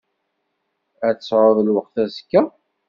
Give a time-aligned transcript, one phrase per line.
[1.07, 2.41] Ad tesεuḍ lweqt azekka?